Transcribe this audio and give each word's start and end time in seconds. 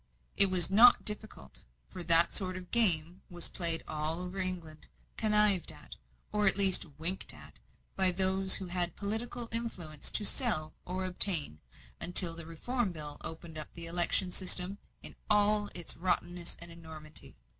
It 0.35 0.47
was 0.47 0.71
not 0.71 1.05
difficult, 1.05 1.63
for 1.91 2.03
that 2.03 2.33
sort 2.33 2.57
of 2.57 2.71
game 2.71 3.21
was 3.29 3.47
played 3.47 3.83
all 3.87 4.19
over 4.19 4.39
England, 4.39 4.87
connived 5.15 5.71
at, 5.71 5.95
or 6.31 6.47
at 6.47 6.57
least 6.57 6.87
winked 6.97 7.35
at, 7.35 7.59
by 7.95 8.09
those 8.11 8.55
who 8.55 8.65
had 8.65 8.95
political 8.95 9.47
influence 9.51 10.09
to 10.09 10.25
sell 10.25 10.73
or 10.85 11.05
obtain, 11.05 11.59
until 11.99 12.33
the 12.35 12.47
Reform 12.47 12.91
Bill 12.91 13.17
opened 13.23 13.59
up 13.59 13.71
the 13.75 13.85
election 13.85 14.31
system 14.31 14.79
in 15.03 15.15
all 15.29 15.69
its 15.75 15.95
rottenness 15.95 16.57
and 16.59 16.71
enormity. 16.71 17.37